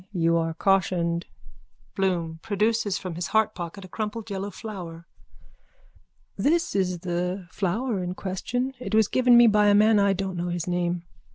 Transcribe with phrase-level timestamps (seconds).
[0.15, 1.27] You are cautioned.
[1.93, 5.05] BLOOM: (Produces from his heartpocket a crumpled yellow flower.)
[6.37, 8.73] This is the flower in question.
[8.79, 11.03] It was given me by a man I don't know his name.